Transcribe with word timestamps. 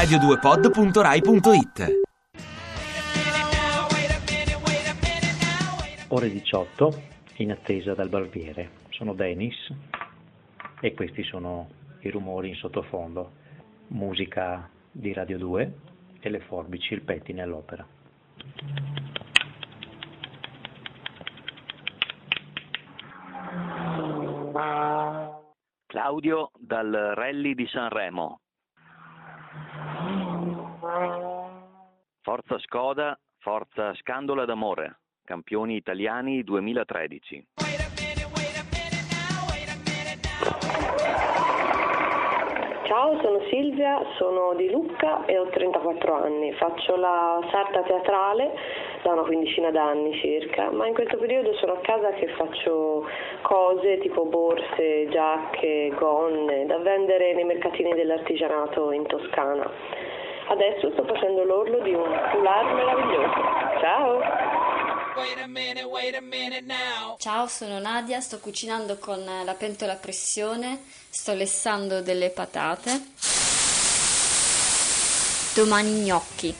radio2pod.rai.it 0.00 2.00
Ore 6.08 6.30
18, 6.30 7.02
in 7.36 7.50
attesa 7.50 7.92
dal 7.92 8.08
barbiere. 8.08 8.70
Sono 8.88 9.12
Dennis 9.12 9.56
e 10.80 10.94
questi 10.94 11.22
sono 11.22 11.68
i 12.00 12.08
rumori 12.08 12.48
in 12.48 12.54
sottofondo. 12.54 13.32
Musica 13.88 14.70
di 14.90 15.12
Radio 15.12 15.36
2 15.36 15.72
e 16.18 16.30
le 16.30 16.40
forbici, 16.40 16.94
il 16.94 17.02
pettine 17.02 17.42
all'opera. 17.42 17.86
Claudio 25.86 26.50
dal 26.58 27.12
Rally 27.14 27.54
di 27.54 27.66
Sanremo. 27.66 28.39
Forza 32.40 32.58
Skoda, 32.60 33.18
Forza 33.40 33.94
Scandola 33.96 34.46
d'Amore, 34.46 35.00
campioni 35.24 35.76
italiani 35.76 36.42
2013. 36.42 37.48
Ciao, 42.84 43.20
sono 43.20 43.40
Silvia, 43.50 44.00
sono 44.16 44.54
di 44.54 44.70
Lucca 44.70 45.26
e 45.26 45.38
ho 45.38 45.50
34 45.50 46.14
anni. 46.14 46.52
Faccio 46.54 46.96
la 46.96 47.46
sarta 47.50 47.82
teatrale 47.82 48.52
da 49.02 49.12
una 49.12 49.22
quindicina 49.22 49.70
d'anni 49.70 50.18
circa, 50.20 50.70
ma 50.70 50.86
in 50.86 50.94
questo 50.94 51.18
periodo 51.18 51.52
sono 51.54 51.74
a 51.74 51.80
casa 51.80 52.10
che 52.12 52.26
faccio 52.28 53.06
cose 53.42 53.98
tipo 53.98 54.24
borse, 54.24 55.08
giacche, 55.10 55.92
gonne 55.94 56.64
da 56.64 56.78
vendere 56.78 57.34
nei 57.34 57.44
mercatini 57.44 57.92
dell'artigianato 57.92 58.92
in 58.92 59.06
Toscana. 59.06 60.08
Adesso 60.50 60.90
sto 60.92 61.04
facendo 61.06 61.44
l'orlo 61.44 61.80
di 61.82 61.94
un 61.94 62.10
foulard 62.32 62.74
meraviglioso. 62.74 63.40
Ciao! 63.80 64.58
Ciao, 67.18 67.46
sono 67.46 67.78
Nadia, 67.78 68.20
sto 68.20 68.40
cucinando 68.40 68.98
con 68.98 69.24
la 69.24 69.54
pentola 69.54 69.92
a 69.92 69.96
pressione, 69.96 70.82
sto 71.08 71.34
lessando 71.34 72.02
delle 72.02 72.30
patate. 72.30 72.90
Domani 75.54 75.90
gnocchi. 76.00 76.54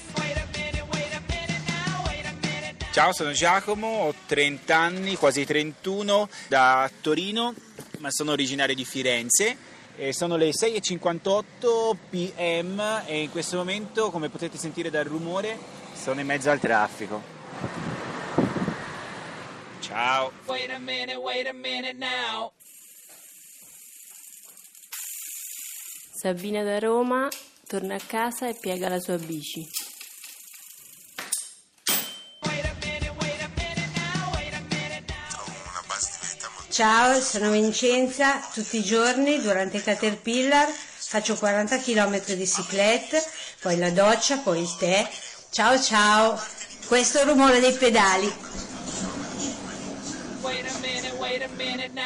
Ciao, 2.93 3.13
sono 3.13 3.33
Giacomo, 3.33 4.07
ho 4.07 4.15
30 4.27 4.77
anni, 4.77 5.17
quasi 5.17 5.45
31, 5.45 6.29
da 6.47 6.89
Torino, 7.01 7.55
ma 7.99 8.11
sono 8.11 8.31
originario 8.31 8.75
di 8.75 8.85
Firenze. 8.85 9.70
E 10.03 10.15
sono 10.15 10.37
le 10.37 10.49
6.58 10.49 11.95
pm 12.09 13.03
e 13.05 13.21
in 13.21 13.31
questo 13.31 13.59
momento, 13.59 14.11
come 14.11 14.31
potete 14.31 14.57
sentire 14.57 14.89
dal 14.89 15.05
rumore, 15.05 15.59
sono 15.93 16.21
in 16.21 16.27
mezzo 16.27 16.49
al 16.49 16.59
traffico. 16.59 17.21
Ciao. 19.81 20.33
Wait 20.47 20.71
a 20.71 20.79
minute, 20.79 21.17
wait 21.17 21.47
a 21.47 21.53
minute 21.53 21.93
now. 21.99 22.51
Sabina 26.15 26.63
da 26.63 26.79
Roma 26.79 27.29
torna 27.67 27.97
a 27.97 28.01
casa 28.01 28.49
e 28.49 28.57
piega 28.59 28.89
la 28.89 29.01
sua 29.01 29.19
bici. 29.19 29.80
Ciao, 36.71 37.15
sono 37.15 37.51
Vincenza. 37.51 38.39
Tutti 38.55 38.79
i 38.79 38.85
giorni 38.85 39.41
durante 39.41 39.83
Caterpillar 39.83 40.69
faccio 40.69 41.35
40 41.35 41.79
km 41.79 42.23
di 42.37 42.45
cyclette, 42.45 43.19
poi 43.61 43.77
la 43.77 43.91
doccia, 43.91 44.39
poi 44.39 44.61
il 44.61 44.77
tè. 44.79 45.03
Ciao 45.51 45.77
ciao. 45.77 46.39
Questo 46.87 47.19
è 47.19 47.23
il 47.23 47.31
rumore 47.31 47.59
dei 47.59 47.73
pedali. 47.73 48.29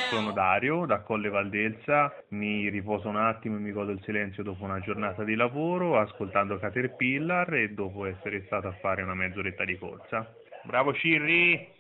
Sono 0.09 0.33
Dario 0.33 0.87
da 0.87 1.01
Colle 1.01 1.29
Valdelsa, 1.29 2.25
mi 2.29 2.71
riposo 2.71 3.09
un 3.09 3.17
attimo 3.17 3.57
e 3.57 3.61
mi 3.61 3.71
godo 3.71 3.91
il 3.91 4.01
silenzio 4.03 4.43
dopo 4.43 4.65
una 4.65 4.81
giornata 4.81 5.25
di 5.25 5.35
lavoro 5.35 6.01
ascoltando 6.01 6.59
Caterpillar 6.59 7.53
e 7.53 7.69
dopo 7.69 8.07
essere 8.07 8.45
stato 8.47 8.69
a 8.69 8.77
fare 8.81 9.03
una 9.03 9.15
mezz'oretta 9.15 9.67
di 9.67 9.77
corsa. 9.77 10.27
Bravo 10.63 10.95
Cirri! 10.95 11.73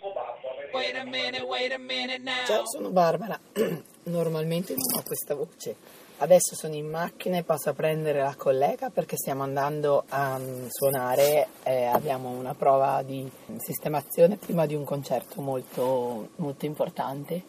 Ciao, 2.46 2.66
sono 2.66 2.90
Barbara. 2.90 3.38
Normalmente 4.04 4.74
non 4.74 4.98
ho 4.98 5.02
questa 5.04 5.34
voce. 5.34 5.76
Adesso 6.16 6.54
sono 6.54 6.74
in 6.74 6.88
macchina 6.88 7.38
e 7.38 7.42
passo 7.42 7.70
a 7.70 7.74
prendere 7.74 8.20
la 8.20 8.34
collega 8.36 8.90
perché 8.90 9.16
stiamo 9.16 9.42
andando 9.42 10.04
a 10.08 10.38
mm, 10.38 10.66
suonare, 10.68 11.48
eh, 11.64 11.84
abbiamo 11.84 12.30
una 12.30 12.54
prova 12.54 13.02
di 13.02 13.28
sistemazione 13.58 14.36
prima 14.36 14.64
di 14.66 14.74
un 14.74 14.84
concerto 14.84 15.40
molto, 15.40 16.30
molto 16.36 16.66
importante 16.66 17.42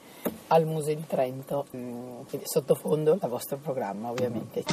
al 0.48 0.66
Museo 0.66 0.96
di 0.96 1.06
Trento. 1.08 1.68
Mm, 1.76 2.22
sottofondo 2.44 3.14
il 3.14 3.28
vostro 3.28 3.58
programma 3.58 4.10
ovviamente. 4.10 4.64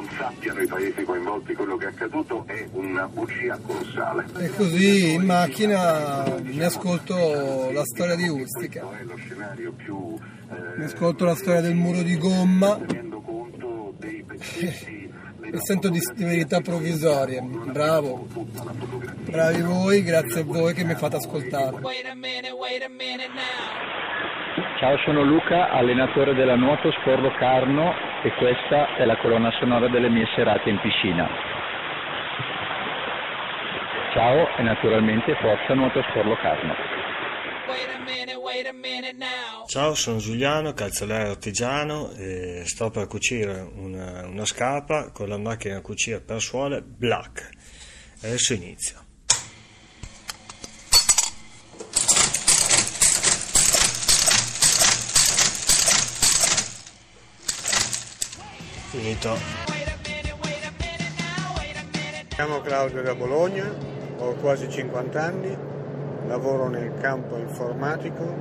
Non, 0.00 0.08
sappiano 0.16 0.60
i 0.60 0.66
paesi 0.66 1.02
coinvolti 1.04 1.54
quello 1.54 1.76
che 1.76 1.86
è 1.86 1.88
accaduto 1.88 2.44
è 2.46 2.66
una 2.72 3.06
bugia 3.06 3.58
colossale. 3.58 4.26
E 4.38 4.50
così 4.50 5.14
in 5.14 5.24
macchina 5.24 6.24
mi 6.40 6.62
ascolto 6.62 7.70
la 7.70 7.84
storia 7.84 8.14
di 8.14 8.28
Ustica. 8.28 8.88
Mi 10.76 10.84
ascolto 10.84 11.24
la 11.24 11.34
storia 11.34 11.60
del 11.60 11.74
muro 11.74 12.02
di 12.02 12.16
gomma 12.16 12.78
e 13.98 15.58
sento 15.60 15.88
di, 15.88 16.00
di 16.14 16.24
verità 16.24 16.60
provvisorie. 16.60 17.40
Bravo. 17.42 18.26
Bravi 19.24 19.60
voi, 19.62 20.02
grazie 20.02 20.40
a 20.40 20.44
voi 20.44 20.72
che 20.72 20.84
mi 20.84 20.94
fate 20.94 21.16
ascoltare. 21.16 21.78
Ciao, 24.78 24.96
sono 25.04 25.22
Luca, 25.22 25.70
allenatore 25.70 26.34
della 26.34 26.56
Nuoto 26.56 26.90
Sport 26.90 27.20
Locarno 27.20 27.92
e 28.22 28.32
questa 28.34 28.96
è 28.96 29.04
la 29.04 29.16
colonna 29.18 29.50
sonora 29.58 29.88
delle 29.88 30.08
mie 30.08 30.26
serate 30.34 30.70
in 30.70 30.78
piscina. 30.80 31.28
Ciao 34.12 34.56
e 34.56 34.62
naturalmente 34.62 35.34
forza 35.36 35.74
Nuoto 35.74 36.02
Sport 36.02 36.26
Locarno. 36.26 36.74
Ciao, 39.66 39.94
sono 39.94 40.18
Giuliano, 40.18 40.72
calzolare 40.72 41.28
artigiano 41.28 42.10
e 42.16 42.62
sto 42.64 42.90
per 42.90 43.06
cucire 43.06 43.60
una, 43.74 44.26
una 44.26 44.44
scarpa 44.44 45.10
con 45.12 45.28
la 45.28 45.38
macchina 45.38 45.76
a 45.76 45.80
cucire 45.82 46.20
per 46.20 46.40
suole 46.40 46.82
Black. 46.82 47.50
Adesso 48.22 48.54
inizio. 48.54 49.09
Finito. 58.90 59.38
Mi 62.16 62.26
chiamo 62.26 62.60
Claudio 62.60 63.02
da 63.02 63.14
Bologna, 63.14 63.72
ho 64.18 64.32
quasi 64.34 64.68
50 64.68 65.22
anni, 65.22 65.56
lavoro 66.26 66.68
nel 66.68 66.92
campo 67.00 67.36
informatico 67.36 68.34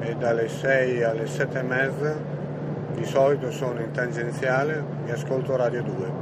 e 0.00 0.16
dalle 0.16 0.50
6 0.50 1.02
alle 1.04 1.26
7 1.26 1.58
e 1.58 1.62
mezza 1.62 2.14
di 2.92 3.06
solito 3.06 3.50
sono 3.50 3.80
in 3.80 3.90
tangenziale 3.90 4.84
e 5.06 5.12
ascolto 5.12 5.56
Radio 5.56 5.82
2. 5.82 6.12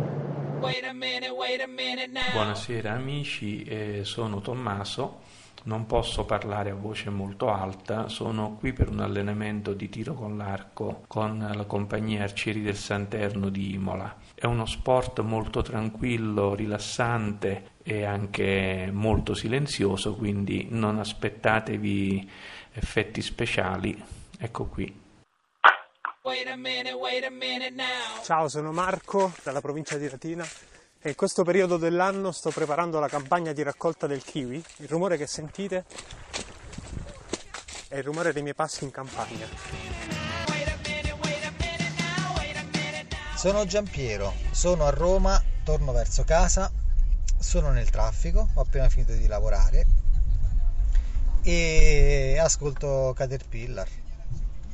Buonasera 2.32 2.92
amici, 2.92 3.64
eh, 3.64 4.04
sono 4.04 4.40
Tommaso, 4.40 5.18
non 5.64 5.86
posso 5.86 6.24
parlare 6.24 6.70
a 6.70 6.74
voce 6.74 7.10
molto 7.10 7.50
alta, 7.50 8.08
sono 8.08 8.56
qui 8.58 8.72
per 8.72 8.88
un 8.88 9.00
allenamento 9.00 9.72
di 9.72 9.88
tiro 9.88 10.14
con 10.14 10.36
l'arco 10.36 11.04
con 11.06 11.38
la 11.54 11.64
compagnia 11.64 12.24
Arcieri 12.24 12.62
del 12.62 12.76
Santerno 12.76 13.48
di 13.48 13.74
Imola. 13.74 14.16
È 14.34 14.46
uno 14.46 14.66
sport 14.66 15.20
molto 15.20 15.62
tranquillo, 15.62 16.54
rilassante 16.54 17.70
e 17.82 18.04
anche 18.04 18.90
molto 18.92 19.34
silenzioso, 19.34 20.14
quindi 20.14 20.66
non 20.70 20.98
aspettatevi 20.98 22.30
effetti 22.72 23.22
speciali. 23.22 24.02
Ecco 24.38 24.64
qui. 24.66 25.00
Ciao, 28.22 28.48
sono 28.48 28.72
Marco 28.72 29.32
dalla 29.42 29.60
provincia 29.60 29.96
di 29.96 30.08
Latina 30.08 30.44
e 31.04 31.08
in 31.08 31.14
questo 31.16 31.42
periodo 31.42 31.76
dell'anno 31.78 32.30
sto 32.30 32.50
preparando 32.50 33.00
la 33.00 33.08
campagna 33.08 33.52
di 33.52 33.62
raccolta 33.64 34.06
del 34.06 34.22
kiwi. 34.22 34.64
Il 34.76 34.88
rumore 34.88 35.16
che 35.16 35.26
sentite 35.26 35.84
è 37.88 37.96
il 37.96 38.04
rumore 38.04 38.32
dei 38.32 38.42
miei 38.42 38.54
passi 38.54 38.84
in 38.84 38.92
campagna. 38.92 39.46
Sono 43.34 43.66
Giampiero, 43.66 44.32
sono 44.52 44.84
a 44.84 44.90
Roma, 44.90 45.42
torno 45.64 45.90
verso 45.90 46.22
casa, 46.22 46.70
sono 47.36 47.70
nel 47.70 47.90
traffico, 47.90 48.48
ho 48.54 48.60
appena 48.60 48.88
finito 48.88 49.12
di 49.12 49.26
lavorare 49.26 49.84
e 51.42 52.38
ascolto 52.38 53.12
Caterpillar 53.16 53.88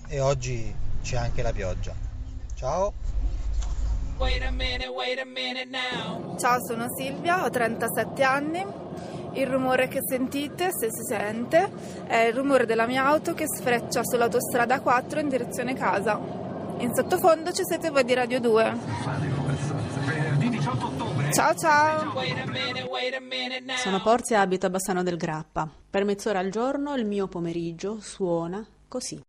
e 0.06 0.20
oggi 0.20 0.74
c'è 1.02 1.16
anche 1.16 1.40
la 1.40 1.52
pioggia. 1.52 1.94
Ciao! 2.54 2.92
Wait 2.92 3.06
a 3.08 3.14
minute, 3.14 3.26
wait 3.30 3.50
a 3.50 3.56
minute 3.56 4.04
now. 4.04 4.07
Ciao, 6.38 6.58
sono 6.66 6.86
Silvia, 6.96 7.44
ho 7.44 7.50
37 7.50 8.22
anni. 8.24 8.64
Il 9.34 9.46
rumore 9.46 9.86
che 9.86 10.00
sentite, 10.04 10.70
se 10.72 10.90
si 10.90 11.04
sente, 11.04 11.70
è 12.06 12.16
il 12.22 12.34
rumore 12.34 12.66
della 12.66 12.86
mia 12.86 13.04
auto 13.04 13.34
che 13.34 13.44
sfreccia 13.46 14.02
sull'autostrada 14.02 14.80
4 14.80 15.20
in 15.20 15.28
direzione 15.28 15.74
casa. 15.74 16.18
In 16.78 16.92
sottofondo 16.94 17.52
ci 17.52 17.62
siete 17.64 17.90
voi 17.90 18.04
di 18.04 18.14
Radio 18.14 18.40
2. 18.40 18.78
Ciao 21.32 21.54
ciao! 21.54 22.12
Sono 23.76 24.00
Porzia 24.02 24.38
e 24.38 24.40
abito 24.40 24.66
a 24.66 24.70
Bassano 24.70 25.02
del 25.04 25.16
Grappa. 25.16 25.68
Per 25.88 26.04
mezz'ora 26.04 26.40
al 26.40 26.50
giorno 26.50 26.94
il 26.94 27.06
mio 27.06 27.28
pomeriggio 27.28 28.00
suona 28.00 28.66
così. 28.88 29.20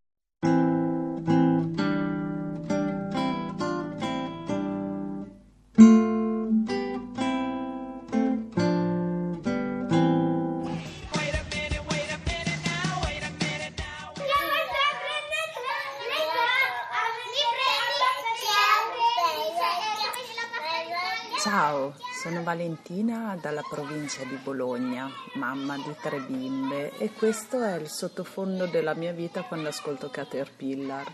Valentina 22.50 23.38
dalla 23.40 23.62
provincia 23.62 24.24
di 24.24 24.34
Bologna, 24.42 25.08
mamma 25.34 25.76
di 25.76 25.94
tre 26.02 26.20
bimbe 26.20 26.98
e 26.98 27.14
questo 27.14 27.62
è 27.62 27.76
il 27.76 27.88
sottofondo 27.88 28.66
della 28.66 28.96
mia 28.96 29.12
vita 29.12 29.44
quando 29.44 29.68
ascolto 29.68 30.10
Caterpillar. 30.10 31.06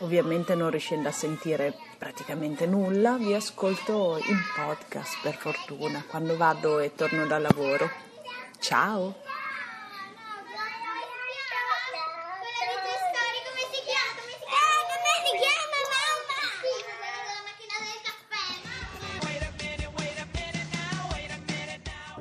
Ovviamente 0.00 0.54
non 0.54 0.68
riuscendo 0.68 1.08
a 1.08 1.12
sentire 1.12 1.74
praticamente 1.96 2.66
nulla, 2.66 3.16
vi 3.16 3.32
ascolto 3.32 4.18
in 4.18 4.38
podcast 4.54 5.22
per 5.22 5.34
fortuna 5.36 6.04
quando 6.06 6.36
vado 6.36 6.78
e 6.78 6.94
torno 6.94 7.26
dal 7.26 7.40
lavoro. 7.40 7.88
Ciao! 8.58 9.43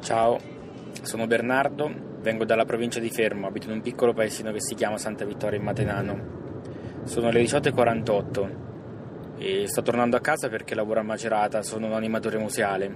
Ciao, 0.04 0.38
sono 1.02 1.28
Bernardo, 1.28 1.90
vengo 2.20 2.44
dalla 2.44 2.66
provincia 2.66 3.00
di 3.00 3.10
Fermo, 3.10 3.48
abito 3.48 3.68
in 3.68 3.76
un 3.76 3.82
piccolo 3.82 4.12
paesino 4.12 4.52
che 4.52 4.60
si 4.60 4.76
chiama 4.76 4.98
Santa 4.98 5.24
Vittoria 5.24 5.58
in 5.58 5.64
Matenano. 5.64 6.20
Sono 7.06 7.32
le 7.32 7.42
18.48 7.42 8.50
e 9.38 9.66
sto 9.66 9.82
tornando 9.82 10.18
a 10.18 10.20
casa 10.20 10.50
perché 10.50 10.76
lavoro 10.76 11.00
a 11.00 11.04
Macerata, 11.04 11.64
sono 11.64 11.86
un 11.86 11.94
animatore 11.94 12.38
museale. 12.38 12.94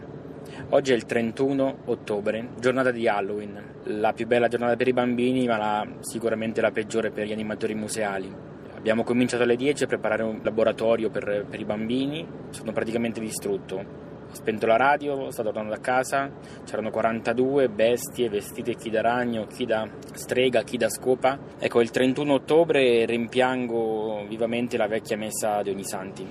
Oggi 0.72 0.92
è 0.92 0.96
il 0.96 1.06
31 1.06 1.78
ottobre, 1.86 2.50
giornata 2.60 2.92
di 2.92 3.08
Halloween, 3.08 3.76
la 3.84 4.12
più 4.12 4.28
bella 4.28 4.50
giornata 4.50 4.76
per 4.76 4.90
i 4.90 4.94
bambini 4.94 5.48
ma 5.48 5.56
la, 5.56 5.88
sicuramente 6.02 6.60
la 6.60 6.72
peggiore 6.72 7.12
per 7.12 7.26
gli 7.26 7.32
animatori 7.32 7.74
museali. 7.74 8.30
Abbiamo 8.76 9.06
cominciato 9.06 9.44
alle 9.44 9.56
10 9.56 9.86
a 9.86 9.88
preparare 9.88 10.24
un 10.24 10.42
laboratorio 10.44 11.10
per, 11.10 11.46
per 11.50 11.58
i 11.58 11.66
bambini, 11.66 12.28
sono 12.50 12.74
praticamente 12.74 13.22
distrutto. 13.22 14.07
Ho 14.30 14.36
spento 14.36 14.66
la 14.66 14.76
radio, 14.76 15.32
sto 15.32 15.44
tornando 15.44 15.74
a 15.74 15.80
casa, 15.80 16.30
c'erano 16.66 16.90
42 16.90 17.70
bestie 17.70 18.30
vestite 18.30 18.76
chi 18.76 18.90
da 18.90 19.02
ragno, 19.02 19.48
chi 19.48 19.66
da 19.66 19.88
strega, 20.14 20.64
chi 20.64 20.78
da 20.78 20.90
scopa. 20.90 21.38
Ecco, 21.58 21.82
il 21.82 21.90
31 21.90 22.34
ottobre 22.34 23.06
rimpiango 23.06 24.26
vivamente 24.28 24.78
la 24.78 24.88
vecchia 24.88 25.18
messa 25.18 25.62
di 25.62 25.70
Ognisanti. 25.70 26.28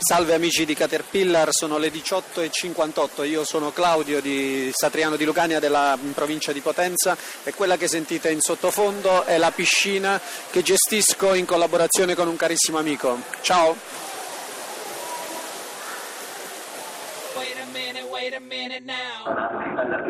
Salve 0.00 0.32
amici 0.32 0.64
di 0.64 0.72
Caterpillar, 0.72 1.52
sono 1.52 1.76
le 1.76 1.90
18.58, 1.90 3.28
io 3.28 3.44
sono 3.44 3.72
Claudio 3.72 4.22
di 4.22 4.70
Satriano 4.72 5.16
di 5.16 5.24
Lucania 5.26 5.58
della 5.58 5.98
provincia 6.14 6.50
di 6.52 6.60
Potenza 6.60 7.14
e 7.44 7.52
quella 7.52 7.76
che 7.76 7.88
sentite 7.88 8.30
in 8.30 8.40
sottofondo 8.40 9.24
è 9.24 9.36
la 9.36 9.50
piscina 9.50 10.18
che 10.50 10.62
gestisco 10.62 11.34
in 11.34 11.44
collaborazione 11.44 12.14
con 12.14 12.26
un 12.26 12.36
carissimo 12.36 12.78
amico. 12.78 13.18
Ciao! 13.42 14.17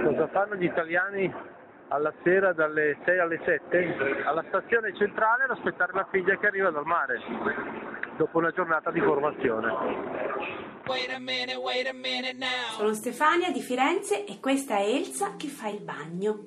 Cosa 0.04 0.28
fanno 0.28 0.54
gli 0.54 0.64
italiani 0.64 1.32
alla 1.88 2.12
sera 2.22 2.52
dalle 2.52 2.98
6 3.04 3.18
alle 3.18 3.40
7? 3.44 4.22
Alla 4.24 4.44
stazione 4.48 4.94
centrale 4.96 5.44
ad 5.44 5.50
aspettare 5.50 5.92
la 5.92 6.06
figlia 6.10 6.36
che 6.36 6.46
arriva 6.46 6.70
dal 6.70 6.84
mare, 6.84 7.20
dopo 8.16 8.38
una 8.38 8.50
giornata 8.50 8.90
di 8.90 9.00
formazione. 9.00 9.72
Sono 12.76 12.92
Stefania 12.94 13.50
di 13.50 13.60
Firenze 13.60 14.24
e 14.24 14.38
questa 14.40 14.76
è 14.76 14.84
Elsa 14.84 15.36
che 15.36 15.48
fa 15.48 15.68
il 15.68 15.82
bagno. 15.82 16.38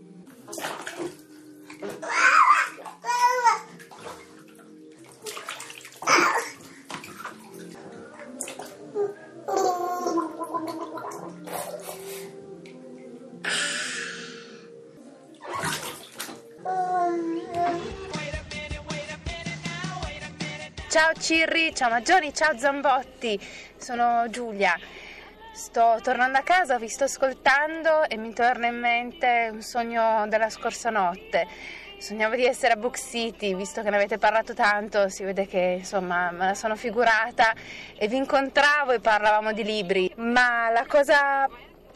Ciao 20.91 21.13
Cirri, 21.13 21.73
ciao 21.73 21.89
Maggioni, 21.89 22.33
ciao 22.33 22.57
Zambotti, 22.57 23.39
sono 23.77 24.25
Giulia. 24.29 24.77
Sto 25.53 25.99
tornando 26.03 26.38
a 26.38 26.41
casa, 26.41 26.77
vi 26.77 26.89
sto 26.89 27.05
ascoltando 27.05 28.09
e 28.09 28.17
mi 28.17 28.33
torna 28.33 28.67
in 28.67 28.77
mente 28.77 29.47
un 29.53 29.61
sogno 29.61 30.27
della 30.27 30.49
scorsa 30.49 30.89
notte. 30.89 31.47
Sognavo 31.97 32.35
di 32.35 32.43
essere 32.43 32.73
a 32.73 32.75
Book 32.75 32.97
City, 32.97 33.55
visto 33.55 33.81
che 33.81 33.89
ne 33.89 33.95
avete 33.95 34.17
parlato 34.17 34.53
tanto, 34.53 35.07
si 35.07 35.23
vede 35.23 35.47
che 35.47 35.77
insomma 35.79 36.29
me 36.31 36.47
la 36.47 36.55
sono 36.55 36.75
figurata 36.75 37.53
e 37.97 38.09
vi 38.09 38.17
incontravo 38.17 38.91
e 38.91 38.99
parlavamo 38.99 39.53
di 39.53 39.63
libri. 39.63 40.11
Ma 40.17 40.69
la 40.71 40.85
cosa 40.88 41.47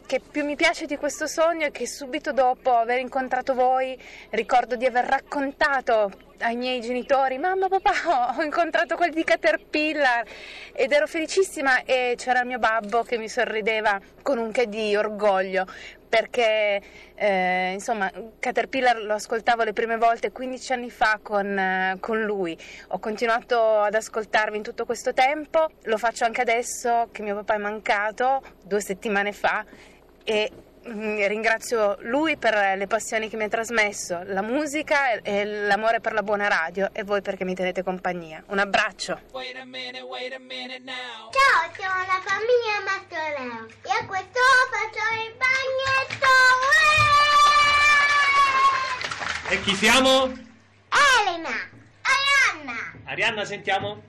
che 0.06 0.20
più 0.20 0.44
mi 0.44 0.54
piace 0.54 0.86
di 0.86 0.96
questo 0.96 1.26
sogno 1.26 1.66
è 1.66 1.70
che 1.72 1.86
subito 1.86 2.32
dopo 2.32 2.72
aver 2.76 3.00
incontrato 3.00 3.54
voi 3.54 3.98
ricordo 4.30 4.76
di 4.76 4.86
aver 4.86 5.04
raccontato 5.04 6.10
ai 6.38 6.54
miei 6.54 6.80
genitori 6.80 7.38
mamma 7.38 7.68
papà 7.68 8.36
ho 8.38 8.42
incontrato 8.42 8.94
quelli 8.94 9.14
di 9.14 9.24
Caterpillar 9.24 10.24
ed 10.72 10.92
ero 10.92 11.06
felicissima 11.06 11.82
e 11.82 12.14
c'era 12.16 12.40
il 12.40 12.46
mio 12.46 12.58
babbo 12.58 13.02
che 13.02 13.18
mi 13.18 13.28
sorrideva 13.28 14.00
con 14.22 14.38
un 14.38 14.52
che 14.52 14.68
di 14.68 14.94
orgoglio 14.94 15.66
perché 16.08 16.80
eh, 17.14 17.72
insomma 17.72 18.10
Caterpillar 18.38 19.02
lo 19.02 19.14
ascoltavo 19.14 19.64
le 19.64 19.72
prime 19.72 19.96
volte 19.96 20.30
15 20.30 20.72
anni 20.72 20.90
fa 20.90 21.18
con, 21.20 21.58
eh, 21.58 21.96
con, 22.00 22.22
lui. 22.22 22.56
Ho 22.88 22.98
continuato 23.00 23.80
ad 23.80 23.94
ascoltarvi 23.94 24.56
in 24.56 24.62
tutto 24.62 24.84
questo 24.84 25.12
tempo 25.12 25.68
lo 25.82 25.98
faccio 25.98 26.24
anche 26.24 26.40
adesso 26.40 27.08
che 27.10 27.22
mio 27.22 27.34
papà 27.34 27.54
è 27.54 27.58
mancato 27.58 28.40
due 28.62 28.80
settimane 28.80 29.32
fa 29.32 29.64
e 30.26 30.50
mm, 30.88 31.24
ringrazio 31.28 31.96
lui 32.00 32.36
per 32.36 32.76
le 32.76 32.88
passioni 32.88 33.28
che 33.28 33.36
mi 33.36 33.44
ha 33.44 33.48
trasmesso, 33.48 34.22
la 34.24 34.42
musica 34.42 35.12
e 35.22 35.44
l'amore 35.44 36.00
per 36.00 36.12
la 36.12 36.22
buona 36.22 36.48
radio 36.48 36.90
e 36.92 37.04
voi 37.04 37.22
perché 37.22 37.44
mi 37.44 37.54
tenete 37.54 37.84
compagnia. 37.84 38.42
Un 38.48 38.58
abbraccio. 38.58 39.20
Ciao, 39.30 39.40
sono 41.76 41.94
la 42.06 42.20
famiglia 42.24 42.82
Mastoreo 42.84 43.66
e 43.82 43.90
a 43.90 44.04
questo 44.04 44.40
faccio 44.72 45.04
il 45.14 45.32
bagnetto. 45.38 46.26
Uè! 49.46 49.54
E 49.54 49.60
chi 49.62 49.74
siamo? 49.76 50.24
Elena, 51.22 51.54
Arianna. 52.02 52.92
Arianna, 53.04 53.44
sentiamo. 53.44 54.02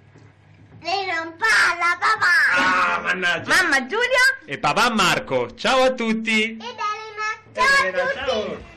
Non 0.87 1.35
parla, 1.35 1.97
papà. 1.99 2.95
Ah, 2.95 2.99
mannaggia. 3.01 3.53
Mamma 3.53 3.85
Giulia. 3.87 4.37
E 4.45 4.57
papà 4.57 4.89
Marco. 4.89 5.53
Ciao 5.53 5.83
a 5.83 5.91
tutti. 5.91 6.51
Ed 6.51 6.61
Elena. 6.61 7.27
Ciao 7.53 7.87
a 7.89 8.23
tutti. 8.23 8.76